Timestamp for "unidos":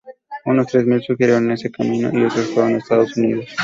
3.17-3.45